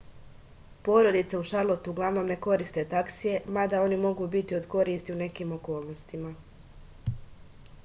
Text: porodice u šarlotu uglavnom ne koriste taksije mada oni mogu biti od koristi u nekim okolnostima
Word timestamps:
porodice 0.85 1.35
u 1.41 1.43
šarlotu 1.49 1.91
uglavnom 1.95 2.31
ne 2.33 2.37
koriste 2.45 2.85
taksije 2.95 3.37
mada 3.59 3.83
oni 3.89 4.01
mogu 4.07 4.29
biti 4.39 4.59
od 4.63 4.67
koristi 4.75 5.17
u 5.19 5.21
nekim 5.23 5.55
okolnostima 5.61 6.35